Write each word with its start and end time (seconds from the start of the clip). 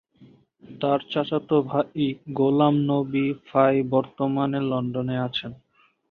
তার 0.63 0.99
চাচাতো 1.11 1.55
ভাই 1.63 2.03
গোলাম 2.33 2.75
নবী 2.89 3.25
ফাই 3.47 3.75
বর্তমানে 3.91 4.59
লন্ডনে 4.71 5.15
আছেন। 5.27 5.51